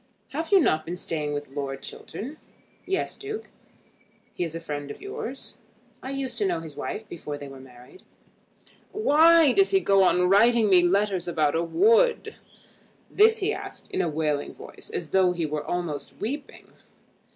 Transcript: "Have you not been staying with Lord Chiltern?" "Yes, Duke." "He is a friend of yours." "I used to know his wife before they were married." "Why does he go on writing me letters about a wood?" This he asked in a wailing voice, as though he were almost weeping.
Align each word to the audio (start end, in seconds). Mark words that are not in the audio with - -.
"Have 0.29 0.51
you 0.51 0.59
not 0.59 0.83
been 0.83 0.97
staying 0.97 1.31
with 1.35 1.49
Lord 1.49 1.83
Chiltern?" 1.83 2.37
"Yes, 2.87 3.15
Duke." 3.15 3.49
"He 4.33 4.43
is 4.43 4.55
a 4.55 4.59
friend 4.59 4.89
of 4.89 4.99
yours." 4.99 5.57
"I 6.01 6.09
used 6.09 6.39
to 6.39 6.45
know 6.47 6.59
his 6.61 6.75
wife 6.75 7.07
before 7.07 7.37
they 7.37 7.47
were 7.47 7.59
married." 7.59 8.01
"Why 8.93 9.51
does 9.51 9.69
he 9.69 9.79
go 9.79 10.01
on 10.01 10.27
writing 10.27 10.71
me 10.71 10.81
letters 10.81 11.27
about 11.27 11.53
a 11.53 11.61
wood?" 11.61 12.33
This 13.11 13.37
he 13.45 13.53
asked 13.53 13.91
in 13.91 14.01
a 14.01 14.09
wailing 14.09 14.55
voice, 14.55 14.89
as 14.91 15.11
though 15.11 15.33
he 15.33 15.45
were 15.45 15.63
almost 15.63 16.15
weeping. 16.17 16.69